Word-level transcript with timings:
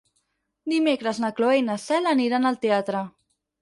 Dimecres 0.73 1.21
na 1.25 1.31
Cloè 1.41 1.61
i 1.61 1.69
na 1.69 1.79
Cel 1.87 2.13
aniran 2.17 2.53
al 2.53 2.63
teatre. 2.69 3.09